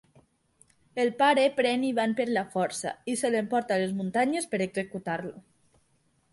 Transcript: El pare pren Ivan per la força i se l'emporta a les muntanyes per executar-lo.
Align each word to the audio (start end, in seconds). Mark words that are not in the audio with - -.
El 1.03 1.11
pare 1.19 1.43
pren 1.59 1.83
Ivan 1.89 2.15
per 2.21 2.27
la 2.31 2.45
força 2.55 2.95
i 3.15 3.17
se 3.21 3.33
l'emporta 3.37 3.79
a 3.79 3.79
les 3.87 3.95
muntanyes 4.01 4.51
per 4.55 4.65
executar-lo. 4.71 5.35